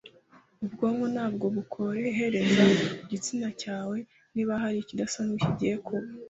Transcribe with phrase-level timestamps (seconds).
[0.65, 2.63] ubwonko nabwo bukohereza
[2.97, 3.97] ku gitsina cyawe
[4.33, 6.07] niba hari ikidasanzwe kigiye kuba